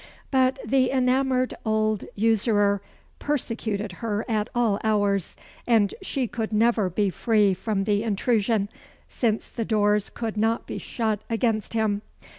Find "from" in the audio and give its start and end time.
7.53-7.83